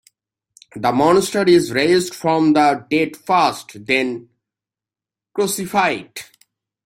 [0.75, 4.29] The Monster is raised from the dead first, then
[5.31, 6.19] crucified.